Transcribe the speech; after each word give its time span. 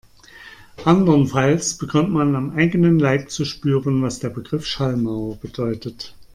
Andernfalls 0.83 1.77
bekommt 1.77 2.09
man 2.09 2.35
am 2.35 2.57
eigenen 2.57 2.97
Leib 2.97 3.29
zu 3.29 3.45
spüren, 3.45 4.01
was 4.01 4.17
der 4.17 4.29
Begriff 4.31 4.65
Schallmauer 4.65 5.35
bedeutet. 5.35 6.15